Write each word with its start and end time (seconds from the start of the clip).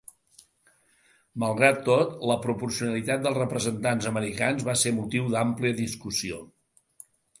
Malgrat 1.43 1.83
tot, 1.89 2.15
la 2.31 2.37
proporcionalitat 2.45 3.23
dels 3.27 3.37
representats 3.41 4.09
americans 4.13 4.65
va 4.71 4.77
ser 4.85 4.95
motiu 5.03 5.29
d'àmplia 5.37 5.77
discussió. 5.83 6.41